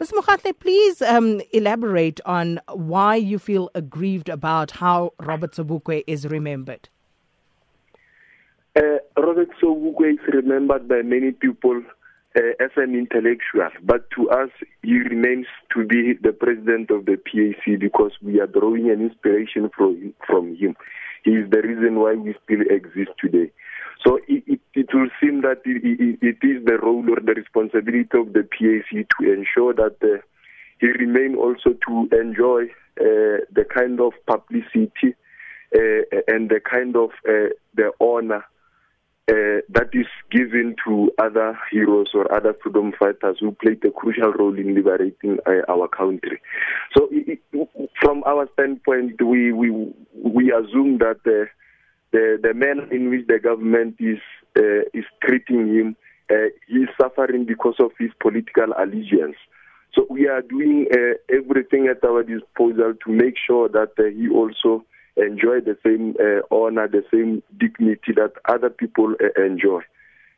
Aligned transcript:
Ms. 0.00 0.12
Mokgatle, 0.12 0.58
please 0.58 1.02
um, 1.02 1.42
elaborate 1.52 2.22
on 2.24 2.58
why 2.72 3.16
you 3.16 3.38
feel 3.38 3.68
aggrieved 3.74 4.30
about 4.30 4.70
how 4.70 5.12
Robert 5.20 5.52
Sobukwe 5.52 6.04
is 6.06 6.26
remembered. 6.26 6.88
Uh, 8.74 8.96
Robert 9.18 9.50
Sobukwe 9.62 10.14
is 10.14 10.20
remembered 10.32 10.88
by 10.88 11.02
many 11.02 11.32
people 11.32 11.82
uh, 12.34 12.40
as 12.64 12.70
an 12.76 12.94
intellectual, 12.94 13.68
but 13.82 14.10
to 14.12 14.30
us, 14.30 14.48
he 14.82 15.00
remains 15.00 15.44
to 15.74 15.84
be 15.84 16.14
the 16.14 16.32
president 16.32 16.90
of 16.90 17.04
the 17.04 17.18
PAC 17.18 17.78
because 17.78 18.12
we 18.22 18.40
are 18.40 18.46
drawing 18.46 18.90
an 18.90 19.02
inspiration 19.02 19.68
from, 19.76 20.14
from 20.26 20.56
him. 20.56 20.76
He 21.24 21.32
is 21.32 21.50
the 21.50 21.60
reason 21.60 22.00
why 22.00 22.14
we 22.14 22.34
still 22.44 22.62
exist 22.70 23.10
today. 23.20 23.52
So 24.04 24.18
it, 24.28 24.44
it, 24.46 24.60
it 24.74 24.88
will 24.94 25.08
seem 25.20 25.42
that 25.42 25.60
it, 25.64 25.82
it, 25.84 26.18
it 26.22 26.46
is 26.46 26.64
the 26.64 26.78
role 26.82 27.04
or 27.10 27.20
the 27.20 27.34
responsibility 27.34 28.08
of 28.14 28.32
the 28.32 28.42
PAC 28.42 29.06
to 29.18 29.32
ensure 29.32 29.74
that 29.74 29.96
uh, 30.02 30.22
he 30.78 30.86
remain 30.86 31.34
also 31.36 31.74
to 31.86 32.08
enjoy 32.12 32.64
uh, 33.00 33.44
the 33.52 33.64
kind 33.72 34.00
of 34.00 34.12
publicity 34.26 35.14
uh, 35.74 36.20
and 36.28 36.50
the 36.50 36.60
kind 36.60 36.96
of 36.96 37.10
uh, 37.28 37.52
the 37.74 37.92
honor 38.00 38.44
uh, 39.28 39.62
that 39.68 39.90
is 39.92 40.06
given 40.32 40.74
to 40.84 41.10
other 41.18 41.56
heroes 41.70 42.08
or 42.14 42.32
other 42.34 42.54
freedom 42.62 42.92
fighters 42.98 43.36
who 43.38 43.52
played 43.52 43.84
a 43.84 43.90
crucial 43.90 44.32
role 44.32 44.56
in 44.58 44.74
liberating 44.74 45.38
uh, 45.46 45.60
our 45.68 45.86
country. 45.86 46.40
So, 46.96 47.08
it, 47.12 47.40
from 48.00 48.24
our 48.24 48.48
standpoint, 48.54 49.22
we 49.22 49.52
we 49.52 49.70
we 50.14 50.52
assume 50.52 50.98
that 50.98 51.20
uh, 51.26 51.46
the 52.12 52.38
the 52.42 52.54
manner 52.54 52.92
in 52.92 53.10
which 53.10 53.26
the 53.26 53.38
government 53.38 53.96
is 53.98 54.18
uh, 54.56 54.82
is 54.92 55.04
treating 55.22 55.68
him, 55.74 55.96
uh, 56.30 56.50
he 56.68 56.78
is 56.78 56.88
suffering 57.00 57.44
because 57.44 57.76
of 57.78 57.92
his 57.98 58.10
political 58.20 58.72
allegiance. 58.78 59.36
So 59.94 60.06
we 60.08 60.28
are 60.28 60.42
doing 60.42 60.86
uh, 60.92 61.34
everything 61.34 61.88
at 61.88 62.04
our 62.04 62.22
disposal 62.22 62.94
to 63.04 63.10
make 63.10 63.34
sure 63.44 63.68
that 63.68 63.92
uh, 63.98 64.04
he 64.04 64.28
also 64.28 64.84
enjoy 65.16 65.60
the 65.60 65.76
same 65.84 66.14
uh, 66.20 66.42
honor, 66.54 66.86
the 66.88 67.04
same 67.12 67.42
dignity 67.58 68.12
that 68.16 68.32
other 68.48 68.70
people 68.70 69.14
uh, 69.20 69.42
enjoy. 69.42 69.80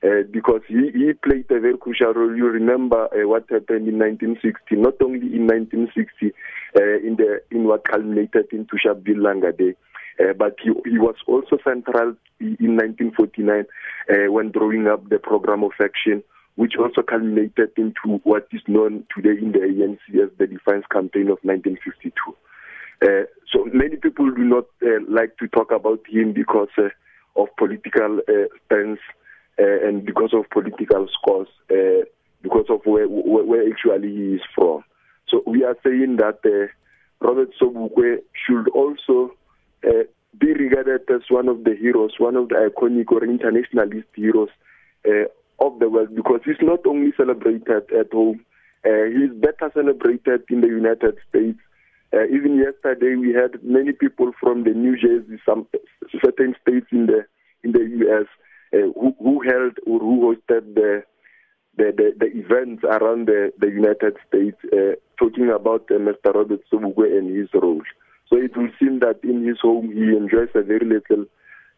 Uh, 0.05 0.27
because 0.33 0.63
he, 0.67 0.91
he 0.93 1.13
played 1.13 1.47
a 1.51 1.61
very 1.61 1.79
crucial 1.79 2.13
role. 2.13 2.35
You 2.35 2.47
remember 2.47 3.05
uh, 3.15 3.29
what 3.29 3.43
happened 3.49 3.87
in 3.87 4.01
1960, 4.01 4.75
not 4.75 4.95
only 5.01 5.31
in 5.37 5.47
1960, 5.47 6.33
uh, 6.75 6.99
in 7.07 7.15
the 7.17 7.41
in 7.53 7.65
what 7.65 7.87
culminated 7.87 8.47
into 8.51 8.75
Sharpeville 8.85 9.23
Langa 9.23 9.57
Day, 9.57 9.77
uh, 10.21 10.33
but 10.33 10.57
he, 10.63 10.71
he 10.89 10.99
was 10.99 11.17
also 11.27 11.59
central 11.65 12.15
in 12.41 12.77
1949 12.77 13.65
uh, 14.11 14.33
when 14.33 14.51
drawing 14.51 14.87
up 14.87 15.09
the 15.09 15.19
program 15.19 15.65
of 15.65 15.73
action, 15.83 16.23
which 16.57 16.75
also 16.79 17.03
culminated 17.03 17.71
into 17.77 18.21
what 18.25 18.47
is 18.53 18.61
known 18.67 19.05
today 19.15 19.41
in 19.41 19.53
the 19.53 19.59
ANC 19.59 20.23
as 20.23 20.31
the 20.39 20.47
Defiance 20.47 20.85
Campaign 20.91 21.29
of 21.29 21.39
1952. 21.43 22.13
Uh, 23.03 23.25
so 23.53 23.65
many 23.73 23.97
people 23.97 24.31
do 24.31 24.45
not 24.45 24.65
uh, 24.83 25.01
like 25.09 25.37
to 25.39 25.49
talk 25.49 25.73
about 25.73 26.01
him 26.09 26.33
because 26.33 26.69
uh, 26.79 26.89
of 27.35 27.49
political 27.57 28.21
uh, 28.29 28.47
stance 28.67 29.01
and 29.59 30.05
because 30.05 30.31
of 30.33 30.49
political 30.51 31.07
scores, 31.09 31.49
because 32.43 32.67
of 32.69 32.81
where, 32.85 33.07
where, 33.09 33.45
where 33.45 33.69
actually 33.71 34.09
he 34.09 34.35
is 34.35 34.41
from. 34.55 34.83
So 35.29 35.43
we 35.47 35.63
are 35.63 35.77
saying 35.85 36.17
that 36.17 36.41
Robert 37.21 37.51
Sobukwe 37.61 38.19
should 38.47 38.69
also 38.71 39.33
uh, 39.87 40.05
be 40.39 40.53
regarded 40.53 41.03
as 41.11 41.23
one 41.29 41.49
of 41.49 41.65
the 41.65 41.75
heroes, 41.75 42.13
one 42.19 42.37
of 42.37 42.49
the 42.49 42.55
iconic 42.55 43.11
or 43.11 43.25
internationalist 43.25 44.09
heroes 44.15 44.49
uh, 45.07 45.27
of 45.65 45.79
the 45.79 45.89
world, 45.89 46.15
because 46.15 46.41
he's 46.45 46.61
not 46.63 46.81
only 46.87 47.13
celebrated 47.17 47.85
at 47.93 48.13
home, 48.13 48.45
uh, 48.85 49.05
he's 49.07 49.31
better 49.41 49.71
celebrated 49.75 50.43
in 50.51 50.61
the 50.61 50.69
United 50.69 51.17
States. 51.29 51.59
Uh, 52.13 52.25
even 52.27 52.57
yesterday, 52.59 53.15
we 53.15 53.33
had 53.33 53.63
many 53.63 53.93
people 53.93 54.33
from 54.41 54.65
the 54.65 54.71
New 54.71 54.97
Jersey, 54.97 55.41
some 55.47 55.67
certain 56.25 56.55
states 56.61 56.87
in 56.93 57.07
the 57.07 57.25
in 57.65 57.73
the 57.73 57.85
U.S. 58.07 58.27
Who, 58.73 59.15
who 59.19 59.43
held 59.47 59.79
or 59.87 60.01
who 60.01 60.35
hosted 60.35 60.75
the 60.75 61.05
the, 61.77 61.93
the, 61.97 62.13
the 62.19 62.27
events 62.27 62.85
around 62.85 63.29
the, 63.29 63.51
the 63.59 63.69
United 63.69 64.17
States, 64.29 64.59
talking 65.19 65.49
about 65.49 65.87
Mr. 65.89 66.35
Robert 66.35 66.61
Sobukwe 66.71 67.17
and 67.17 67.35
his 67.35 67.49
role. 67.55 67.81
So 68.33 68.39
it 68.39 68.57
will 68.57 68.71
seem 68.81 69.01
that 69.01 69.21
in 69.23 69.47
his 69.47 69.59
home 69.61 69.93
he 69.93 70.17
enjoys 70.17 70.49
a 70.55 70.63
very 70.63 70.87
little 70.87 71.27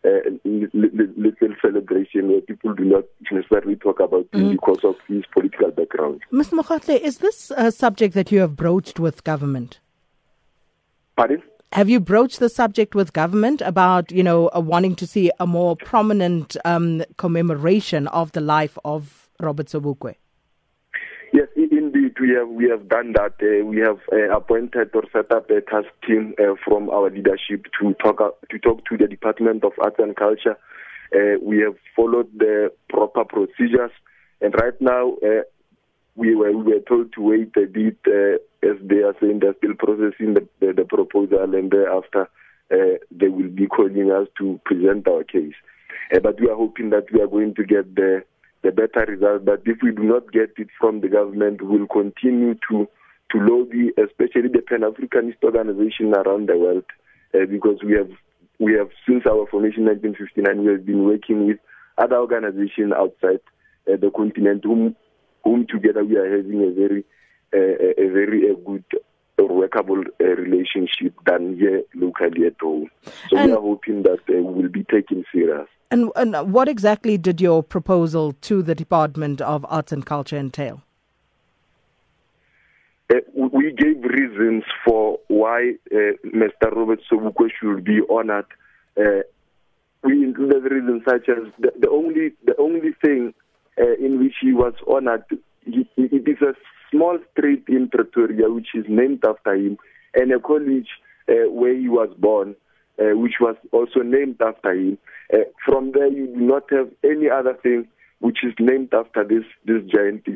uh, 0.05 0.31
little 0.45 1.57
celebration 1.61 2.29
where 2.29 2.43
people 2.43 2.75
do 2.75 2.85
not 2.85 3.05
necessarily 3.33 3.75
talk 3.75 3.99
about 3.99 4.29
him 4.33 4.51
mm. 4.51 4.53
because 4.53 4.79
of 4.85 4.95
his 5.09 5.25
political 5.33 5.73
background. 5.73 6.21
Mr. 6.33 6.53
Mokgatle, 6.61 7.01
is 7.01 7.19
this 7.19 7.51
a 7.57 7.73
subject 7.73 8.15
that 8.15 8.31
you 8.31 8.39
have 8.39 8.55
broached 8.55 9.01
with 9.01 9.25
government? 9.25 9.81
Pardon? 11.17 11.43
Have 11.73 11.89
you 11.89 11.99
broached 11.99 12.39
the 12.39 12.49
subject 12.49 12.95
with 12.95 13.13
government 13.13 13.61
about, 13.61 14.13
you 14.13 14.23
know, 14.23 14.49
uh, 14.55 14.61
wanting 14.61 14.95
to 14.97 15.09
see 15.09 15.33
a 15.41 15.47
more 15.47 15.75
prominent 15.75 16.57
um, 16.65 17.03
commemoration 17.17 18.07
of 18.09 18.31
the 18.31 18.41
life 18.41 18.79
of 18.85 19.29
Robert 19.41 19.67
Sobukwe? 19.67 20.15
Yes, 21.33 21.49
we 22.21 22.31
have 22.31 22.49
we 22.49 22.69
have 22.69 22.89
done 22.89 23.13
that. 23.13 23.35
Uh, 23.43 23.65
we 23.65 23.79
have 23.81 23.99
uh, 24.13 24.37
appointed 24.37 24.91
or 24.95 25.05
set 25.13 25.31
up 25.33 25.51
a 25.51 25.61
task 25.61 25.89
team 26.07 26.35
uh, 26.39 26.55
from 26.65 26.91
our 26.91 27.11
leadership 27.11 27.67
to 27.81 27.95
talk 27.95 28.19
to 28.51 28.59
talk 28.59 28.85
to 28.87 28.97
the 28.97 29.07
Department 29.07 29.65
of 29.65 29.73
Arts 29.79 29.97
and 29.99 30.17
Culture. 30.17 30.57
We 31.41 31.61
have 31.61 31.77
followed 31.95 32.29
the 32.37 32.73
proper 32.89 33.25
procedures, 33.25 33.93
and 34.41 34.55
right 34.55 34.79
now 34.81 35.17
we 36.17 36.35
were 36.35 36.53
we 36.53 36.75
were 36.75 36.81
told 36.89 37.13
to 37.15 37.23
wait 37.23 37.53
a 37.57 37.67
bit 37.67 37.99
as 38.63 38.77
they 38.83 39.03
are 39.03 39.15
saying 39.21 39.41
they're 39.41 39.55
still 39.59 39.75
processing 39.75 40.35
the, 40.35 40.49
the, 40.61 40.73
the 40.73 40.85
proposal, 40.85 41.43
and 41.43 41.71
thereafter 41.71 42.29
they 42.71 43.29
will 43.29 43.51
be 43.51 43.67
calling 43.67 44.11
us 44.11 44.27
to 44.39 44.61
present 44.65 45.07
our 45.07 45.23
case. 45.25 45.55
but 46.23 46.41
we 46.41 46.49
are 46.49 46.57
hoping 46.57 46.91
that 46.91 47.13
we 47.13 47.21
are 47.21 47.29
going 47.29 47.55
to 47.55 47.65
get 47.65 47.95
the 47.95 48.25
the 48.65 48.73
better 48.73 49.05
result. 49.07 49.45
But 49.45 49.63
if 49.67 49.79
we 49.83 49.93
do 49.93 50.03
not 50.03 50.33
get 50.33 50.55
it 50.57 50.69
from 50.81 51.01
the 51.03 51.09
government, 51.09 51.63
we 51.63 51.79
will 51.79 51.87
continue 51.87 52.55
to 52.71 52.89
to 53.31 53.39
lobby, 53.39 53.91
especially 53.97 54.49
the 54.49 54.63
Pan 54.63 54.81
Africanist 54.81 55.43
organization 55.43 56.15
around 56.15 56.49
the 56.49 56.59
world, 56.59 56.85
uh, 57.35 57.47
because 57.49 57.79
we 57.85 57.93
have 57.93 58.11
we 58.59 58.75
have 58.75 58.89
since 59.07 59.25
our 59.27 59.47
formation 59.51 59.89
in 59.89 60.01
1959 60.15 60.65
we 60.65 60.73
have 60.73 60.87
been 60.87 61.05
working 61.05 61.47
with 61.47 61.59
other 61.99 62.17
organizations 62.17 62.93
outside 62.97 63.41
uh, 63.87 63.97
the 64.01 64.11
continent, 64.11 64.65
whom 64.65 64.97
whom 65.45 65.67
together 65.67 66.05
we 66.05 66.17
are 66.17 66.37
having 66.37 66.63
a 66.65 66.73
very 66.73 67.05
uh, 67.53 68.03
a 68.03 68.09
very 68.09 68.51
a 68.51 68.55
good 68.55 68.85
or 69.37 69.49
workable 69.49 70.03
uh, 70.21 70.25
relationship 70.25 71.13
than 71.27 71.57
here 71.57 71.83
locally 71.95 72.47
at 72.47 72.55
home. 72.61 72.89
So 73.29 73.37
and 73.37 73.51
we 73.51 73.57
are 73.57 73.61
hoping 73.61 74.05
that 74.05 74.21
uh, 74.29 74.41
we 74.41 74.63
will 74.63 74.71
be 74.71 74.85
taken 74.85 75.25
serious. 75.33 75.69
And, 75.91 76.11
and 76.17 76.53
what 76.53 76.69
exactly 76.69 77.19
did 77.19 77.41
your 77.41 77.63
proposal 77.63 78.33
to 78.43 78.63
the 78.63 78.75
Department 78.75 79.41
of 79.41 79.65
Arts 79.69 79.93
and 79.93 80.05
Culture 80.05 80.37
entail? 80.37 80.83
Uh, 83.13 83.17
we 83.35 83.71
gave 83.73 84.03
reasons 84.03 84.65
for 84.85 85.19
why 85.29 85.75
uh, 85.93 85.97
Mr. 86.25 86.75
Robert 86.75 87.01
Sobukwe 87.11 87.51
should 87.61 87.85
be 87.85 88.01
honored. 88.09 88.47
Uh, 88.99 89.21
we 90.03 90.23
included 90.25 90.65
reasons 90.71 91.03
such 91.07 91.29
as 91.29 91.53
the, 91.59 91.71
the 91.79 91.89
only 91.91 92.33
the 92.45 92.55
only 92.59 92.93
thing 93.03 93.35
in 93.77 94.21
which 94.21 94.35
he 94.41 94.53
was 94.53 94.75
honored. 94.87 95.25
He, 95.65 95.89
it 95.97 96.29
is 96.29 96.41
a 96.41 96.55
small 96.91 97.19
street 97.33 97.65
in 97.69 97.89
Pretoria 97.89 98.51
which 98.51 98.69
is 98.75 98.85
named 98.89 99.25
after 99.27 99.55
him, 99.55 99.79
and 100.15 100.33
a 100.33 100.39
college 100.39 100.89
where 101.27 101.75
he 101.77 101.89
was 101.89 102.09
born 102.19 102.55
uh, 103.01 103.17
which 103.17 103.35
was 103.41 103.57
also 103.73 104.01
named 104.01 104.41
after 104.41 104.73
him. 104.73 104.99
Uh, 105.33 105.39
from 105.65 105.93
there, 105.93 106.09
you 106.09 106.27
do 106.27 106.41
not 106.41 106.65
have 106.71 106.91
any 107.03 107.29
other 107.29 107.55
thing 107.63 107.87
which 108.21 108.39
is 108.45 108.55
named 108.59 108.93
after 108.95 109.25
this 109.25 109.45
this 109.65 109.83
giant. 109.95 110.27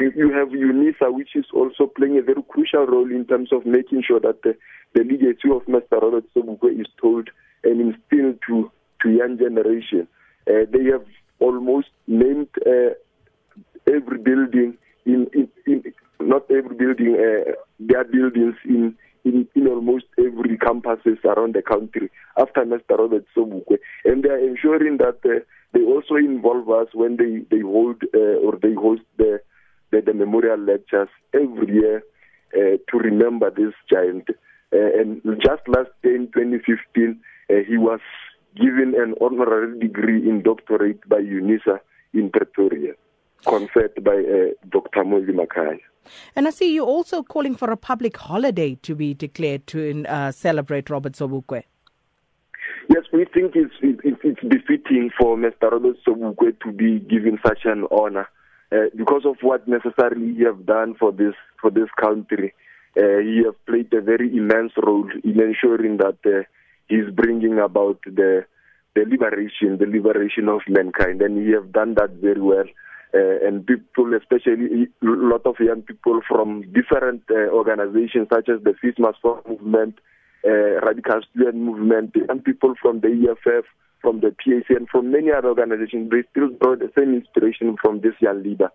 You 0.00 0.32
have 0.32 0.48
UNISA, 0.48 1.14
which 1.14 1.36
is 1.36 1.44
also 1.54 1.86
playing 1.86 2.18
a 2.18 2.22
very 2.22 2.42
crucial 2.48 2.86
role 2.86 3.08
in 3.10 3.24
terms 3.24 3.52
of 3.52 3.64
making 3.64 4.02
sure 4.02 4.18
that 4.18 4.42
the, 4.42 4.56
the 4.94 5.04
legacy 5.04 5.48
of 5.48 5.62
Mr. 5.66 6.02
Robert 6.02 6.24
Sobukwe 6.34 6.80
is 6.80 6.88
told 7.00 7.30
and 7.62 7.80
instilled 7.80 8.38
to 8.48 8.70
to 9.02 9.10
young 9.10 9.38
generation. 9.38 10.08
Uh, 10.48 10.66
they 10.72 10.84
have 10.90 11.04
almost 11.38 11.88
named 12.06 12.48
uh, 12.66 12.94
every 13.86 14.18
building 14.18 14.76
in, 15.04 15.28
in, 15.34 15.48
in 15.66 15.82
not 16.20 16.50
every 16.50 16.76
building, 16.76 17.16
uh, 17.16 17.52
their 17.80 18.04
buildings 18.04 18.54
in 18.64 18.94
in, 19.24 19.46
in 19.54 19.68
campuses 20.72 21.24
around 21.24 21.54
the 21.54 21.62
country 21.62 22.10
after 22.38 22.64
Mr. 22.64 22.98
Robert 22.98 23.24
Sobukwe. 23.36 23.78
And 24.04 24.22
they 24.22 24.30
are 24.30 24.38
ensuring 24.38 24.98
that 24.98 25.18
uh, 25.24 25.40
they 25.72 25.82
also 25.82 26.16
involve 26.16 26.68
us 26.70 26.88
when 26.94 27.16
they, 27.16 27.44
they 27.54 27.62
hold 27.62 28.02
uh, 28.14 28.40
or 28.44 28.58
they 28.60 28.74
host 28.74 29.02
the, 29.18 29.40
the, 29.90 30.00
the 30.00 30.14
memorial 30.14 30.58
lectures 30.58 31.08
every 31.34 31.74
year 31.74 32.02
uh, 32.54 32.76
to 32.90 32.98
remember 32.98 33.50
this 33.50 33.74
giant. 33.90 34.28
Uh, 34.72 35.00
and 35.00 35.22
just 35.40 35.62
last 35.68 35.90
year 36.02 36.16
in 36.16 36.26
2015, 36.28 37.20
uh, 37.50 37.54
he 37.68 37.76
was 37.76 38.00
given 38.56 38.94
an 38.96 39.14
honorary 39.20 39.78
degree 39.78 40.28
in 40.28 40.42
doctorate 40.42 41.06
by 41.08 41.16
UNISA 41.16 41.78
in 42.12 42.30
Pretoria. 42.30 42.92
Conferred 43.46 44.02
by 44.02 44.12
uh, 44.12 44.52
Dr. 44.68 45.04
Molly 45.04 45.32
Makhanya. 45.32 45.80
And 46.34 46.48
I 46.48 46.50
see 46.50 46.74
you 46.74 46.84
also 46.84 47.22
calling 47.22 47.54
for 47.54 47.70
a 47.70 47.76
public 47.76 48.16
holiday 48.16 48.76
to 48.82 48.94
be 48.94 49.14
declared 49.14 49.66
to 49.68 50.04
uh, 50.06 50.32
celebrate 50.32 50.90
Robert 50.90 51.12
Sobukwe. 51.12 51.64
Yes, 52.88 53.04
we 53.12 53.24
think 53.26 53.54
it's, 53.54 53.74
it's, 53.82 54.20
it's 54.24 54.40
befitting 54.42 55.10
for 55.18 55.36
Mr. 55.36 55.70
Robert 55.70 55.96
Sobukwe 56.06 56.58
to 56.60 56.72
be 56.72 56.98
given 57.00 57.38
such 57.44 57.60
an 57.64 57.86
honor 57.90 58.28
uh, 58.72 58.86
because 58.96 59.22
of 59.24 59.36
what 59.42 59.66
necessarily 59.68 60.34
he 60.34 60.44
have 60.44 60.66
done 60.66 60.94
for 60.98 61.12
this 61.12 61.34
for 61.60 61.70
this 61.70 61.88
country. 62.00 62.54
Uh, 62.96 63.18
he 63.18 63.42
have 63.44 63.54
played 63.66 63.92
a 63.94 64.00
very 64.00 64.34
immense 64.36 64.72
role 64.76 65.08
in 65.24 65.40
ensuring 65.40 65.98
that 65.98 66.18
uh, 66.26 66.42
he's 66.88 67.08
bringing 67.14 67.58
about 67.58 68.00
the 68.04 68.44
the 68.94 69.04
liberation, 69.06 69.78
the 69.78 69.86
liberation 69.86 70.48
of 70.48 70.60
mankind, 70.68 71.22
and 71.22 71.46
he 71.46 71.52
have 71.52 71.72
done 71.72 71.94
that 71.94 72.10
very 72.20 72.40
well. 72.40 72.66
Uh, 73.14 73.46
and 73.46 73.66
people, 73.66 74.14
especially 74.14 74.84
a 74.84 75.04
lot 75.04 75.44
of 75.44 75.56
young 75.60 75.82
people 75.82 76.20
from 76.26 76.62
different 76.72 77.22
uh, 77.30 77.52
organizations 77.52 78.26
such 78.32 78.48
as 78.48 78.62
the 78.64 78.72
Must 78.98 79.18
movement, 79.46 79.98
uh, 80.46 80.80
Radical 80.80 81.20
Student 81.30 81.56
Movement, 81.56 82.16
young 82.16 82.40
people 82.40 82.74
from 82.80 83.00
the 83.00 83.08
EFF, 83.08 83.66
from 84.00 84.20
the 84.20 84.30
PAC, 84.30 84.70
and 84.70 84.88
from 84.88 85.12
many 85.12 85.30
other 85.30 85.48
organizations, 85.48 86.10
they 86.10 86.22
still 86.30 86.48
draw 86.60 86.74
the 86.74 86.90
same 86.96 87.14
inspiration 87.14 87.76
from 87.82 88.00
this 88.00 88.14
young 88.20 88.42
leader. 88.42 88.70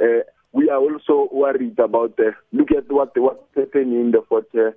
Uh, 0.00 0.22
we 0.52 0.70
are 0.70 0.78
also 0.78 1.28
worried 1.32 1.78
about, 1.78 2.18
uh, 2.20 2.30
look 2.52 2.70
at 2.70 2.90
what 2.90 3.10
what's 3.18 3.42
happening 3.56 4.00
in 4.00 4.10
the 4.12 4.22
fort. 4.28 4.46
Uh, 4.54 4.70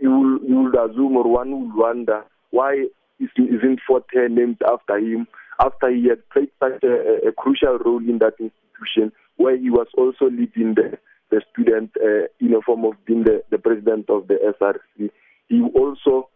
you, 0.00 0.10
will, 0.10 0.38
you 0.48 0.68
assume 0.68 1.16
or 1.16 1.28
one 1.28 1.50
will 1.50 1.82
wonder 1.82 2.24
why 2.50 2.86
isn't 3.20 3.80
Fort 3.86 4.04
named 4.14 4.58
after 4.66 4.98
him 4.98 5.26
after 5.60 5.90
he 5.90 6.08
had 6.08 6.28
played 6.30 6.50
such 6.58 6.82
a, 6.82 7.28
a, 7.28 7.32
crucial 7.32 7.78
role 7.78 7.98
in 7.98 8.18
that 8.18 8.34
institution 8.40 9.12
where 9.36 9.56
he 9.56 9.70
was 9.70 9.86
also 9.96 10.26
leading 10.26 10.74
the, 10.74 10.98
the 11.30 11.42
student 11.52 11.90
uh, 12.02 12.26
in 12.40 12.54
a 12.54 12.62
form 12.62 12.84
of 12.84 12.94
being 13.04 13.24
the, 13.24 13.42
the 13.50 13.58
president 13.58 14.08
of 14.08 14.26
the 14.28 14.36
SRC. 14.60 15.10
He 15.48 15.62
also 15.74 16.28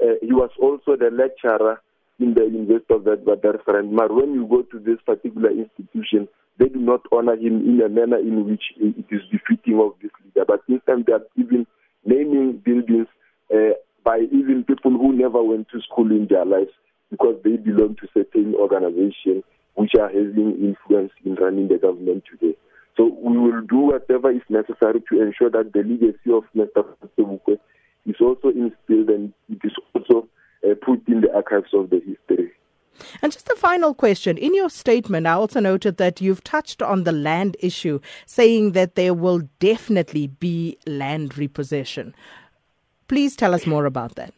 uh, 0.00 0.14
he 0.22 0.32
was 0.32 0.50
also 0.60 0.96
the 0.96 1.10
lecturer 1.10 1.80
in 2.20 2.34
the 2.34 2.44
University 2.44 2.94
of 2.94 3.02
Witwatersrand. 3.02 3.96
But 3.96 4.14
when 4.14 4.34
you 4.34 4.46
go 4.46 4.62
to 4.62 4.78
this 4.78 4.98
particular 5.04 5.50
institution, 5.50 6.28
they 6.58 6.68
do 6.68 6.78
not 6.78 7.00
honor 7.12 7.34
him 7.34 7.62
in 7.66 7.80
a 7.84 7.88
manner 7.88 8.18
in 8.18 8.48
which 8.48 8.62
it 8.76 9.06
is 9.10 9.22
befitting 9.30 9.80
of 9.80 9.92
this 10.02 10.10
leader. 10.24 10.44
But 10.46 10.60
instead, 10.68 11.06
they 11.06 11.12
are 11.12 11.26
even 11.36 11.66
naming 12.04 12.62
buildings 12.64 13.06
uh, 13.52 13.74
by 14.04 14.20
even 14.32 14.64
people 14.66 14.92
who 14.92 15.12
never 15.12 15.42
went 15.42 15.68
to 15.70 15.80
school 15.82 16.10
in 16.10 16.26
their 16.28 16.44
lives 16.44 16.70
because 17.10 17.36
they 17.44 17.56
belong 17.56 17.96
to 17.96 18.08
certain 18.14 18.54
organizations 18.54 19.44
which 19.74 19.92
are 19.98 20.08
having 20.08 20.58
influence 20.60 21.12
in 21.24 21.34
running 21.36 21.68
the 21.68 21.78
government 21.78 22.24
today. 22.30 22.56
So 22.96 23.16
we 23.22 23.38
will 23.38 23.60
do 23.62 23.78
whatever 23.78 24.30
is 24.30 24.42
necessary 24.48 25.00
to 25.08 25.22
ensure 25.22 25.50
that 25.50 25.72
the 25.72 25.84
legacy 25.84 26.32
of 26.32 26.42
Mr. 26.56 26.84
Sobukwe 27.16 27.58
is 28.06 28.16
also 28.20 28.48
instilled 28.48 29.08
and 29.08 29.32
it 29.48 29.60
is 29.62 29.72
also 29.94 30.28
uh, 30.64 30.74
put 30.84 31.06
in 31.06 31.20
the 31.20 31.32
archives 31.32 31.72
of 31.72 31.90
the 31.90 32.00
history. 32.00 32.50
And 33.22 33.32
just 33.32 33.48
a 33.48 33.56
final 33.56 33.94
question. 33.94 34.36
In 34.36 34.52
your 34.54 34.68
statement, 34.68 35.28
I 35.28 35.32
also 35.32 35.60
noted 35.60 35.98
that 35.98 36.20
you've 36.20 36.42
touched 36.42 36.82
on 36.82 37.04
the 37.04 37.12
land 37.12 37.56
issue, 37.60 38.00
saying 38.26 38.72
that 38.72 38.96
there 38.96 39.14
will 39.14 39.42
definitely 39.60 40.26
be 40.26 40.76
land 40.84 41.38
repossession. 41.38 42.16
Please 43.06 43.36
tell 43.36 43.54
us 43.54 43.66
more 43.66 43.86
about 43.86 44.16
that. 44.16 44.34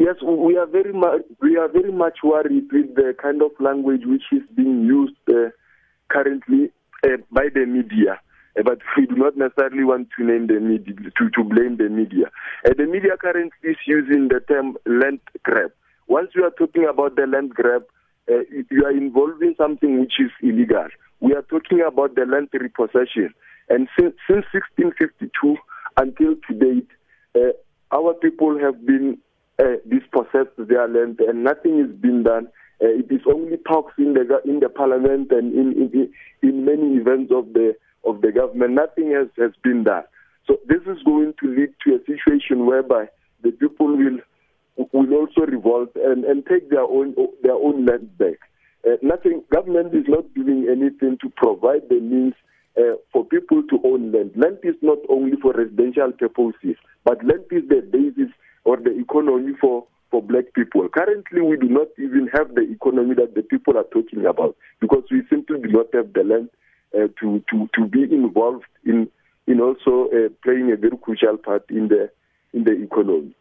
Yes, 0.00 0.16
we 0.22 0.56
are 0.56 0.64
very 0.64 0.94
much 0.94 1.20
we 1.42 1.58
are 1.58 1.68
very 1.68 1.92
much 1.92 2.20
worried 2.24 2.72
with 2.72 2.94
the 2.94 3.14
kind 3.20 3.42
of 3.42 3.50
language 3.60 4.00
which 4.06 4.22
is 4.32 4.40
being 4.56 4.86
used 4.86 5.12
uh, 5.28 5.50
currently 6.08 6.70
uh, 7.04 7.18
by 7.30 7.48
the 7.52 7.66
media. 7.66 8.18
Uh, 8.58 8.62
but 8.62 8.78
we 8.96 9.04
do 9.04 9.14
not 9.16 9.36
necessarily 9.36 9.84
want 9.84 10.08
to 10.16 10.24
name 10.24 10.46
the 10.46 10.58
media 10.58 10.94
to, 11.18 11.28
to 11.36 11.44
blame 11.44 11.76
the 11.76 11.90
media. 11.90 12.32
Uh, 12.64 12.72
the 12.78 12.86
media 12.86 13.18
currently 13.20 13.52
is 13.62 13.76
using 13.86 14.28
the 14.28 14.40
term 14.48 14.78
land 14.86 15.20
grab. 15.42 15.70
Once 16.08 16.30
you 16.34 16.44
are 16.44 16.56
talking 16.58 16.86
about 16.88 17.16
the 17.16 17.26
land 17.26 17.50
grab, 17.50 17.82
uh, 18.30 18.40
you 18.70 18.86
are 18.86 18.96
involving 18.96 19.54
something 19.58 20.00
which 20.00 20.14
is 20.18 20.30
illegal. 20.42 20.88
We 21.20 21.34
are 21.34 21.42
talking 21.42 21.82
about 21.86 22.14
the 22.14 22.24
land 22.24 22.48
repossession, 22.54 23.34
and 23.68 23.86
since, 23.98 24.14
since 24.26 24.46
1652 24.80 25.56
until 25.98 26.36
to 26.48 26.54
date, 26.56 26.88
uh, 27.36 27.52
our 27.92 28.14
people 28.14 28.58
have 28.58 28.86
been 28.86 29.18
uh, 29.60 29.76
dispossessed 29.88 30.56
their 30.56 30.88
land, 30.88 31.20
and 31.20 31.44
nothing 31.44 31.78
is 31.78 31.94
being 32.00 32.22
done. 32.22 32.48
Uh, 32.82 32.88
it 32.88 33.06
is 33.10 33.20
only 33.26 33.58
talks 33.68 33.92
in 33.98 34.14
the 34.14 34.40
in 34.44 34.60
the 34.60 34.68
parliament 34.68 35.30
and 35.30 35.52
in, 35.52 35.72
in 35.92 36.12
in 36.42 36.64
many 36.64 36.96
events 36.96 37.30
of 37.34 37.52
the 37.52 37.76
of 38.04 38.22
the 38.22 38.32
government. 38.32 38.72
Nothing 38.72 39.10
has 39.12 39.28
has 39.36 39.52
been 39.62 39.84
done. 39.84 40.04
So 40.46 40.58
this 40.66 40.80
is 40.86 41.02
going 41.04 41.34
to 41.40 41.48
lead 41.48 41.74
to 41.86 41.94
a 41.94 41.98
situation 42.06 42.64
whereby 42.64 43.08
the 43.42 43.50
people 43.52 43.96
will 43.96 44.18
will 44.92 45.14
also 45.14 45.42
revolt 45.42 45.90
and, 45.94 46.24
and 46.24 46.44
take 46.46 46.70
their 46.70 46.82
own 46.84 47.14
their 47.42 47.54
own 47.54 47.84
land 47.84 48.16
back. 48.16 48.38
Uh, 48.86 48.96
nothing. 49.02 49.42
Government 49.52 49.94
is 49.94 50.04
not 50.08 50.32
doing 50.34 50.66
anything 50.70 51.18
to 51.20 51.28
provide 51.36 51.88
the 51.90 52.00
means 52.00 52.34
uh, 52.78 52.96
for 53.12 53.26
people 53.26 53.62
to 53.68 53.78
own 53.84 54.10
land. 54.12 54.32
Land 54.36 54.58
is 54.62 54.76
not 54.80 54.98
only 55.10 55.36
for 55.42 55.52
residential 55.52 56.12
purposes, 56.12 56.76
but 57.04 57.22
land 57.24 57.44
is 57.50 57.68
the 57.68 57.82
basis 57.92 58.32
or 58.64 58.76
the 58.76 58.98
economy 58.98 59.52
for, 59.60 59.86
for 60.10 60.22
black 60.22 60.52
people. 60.54 60.88
Currently, 60.88 61.40
we 61.40 61.56
do 61.56 61.68
not 61.68 61.88
even 61.98 62.28
have 62.32 62.54
the 62.54 62.62
economy 62.62 63.14
that 63.14 63.34
the 63.34 63.42
people 63.42 63.76
are 63.76 63.86
talking 63.92 64.26
about 64.26 64.56
because 64.80 65.04
we 65.10 65.22
simply 65.30 65.60
do 65.60 65.68
not 65.68 65.86
have 65.94 66.12
the 66.12 66.24
land 66.24 66.50
uh, 66.94 67.08
to, 67.20 67.42
to, 67.50 67.68
to 67.74 67.86
be 67.86 68.02
involved 68.02 68.64
in, 68.84 69.08
in 69.46 69.60
also 69.60 70.08
uh, 70.10 70.28
playing 70.42 70.72
a 70.72 70.76
very 70.76 70.96
crucial 71.02 71.36
part 71.36 71.64
in 71.70 71.88
the, 71.88 72.10
in 72.52 72.64
the 72.64 72.72
economy. 72.82 73.34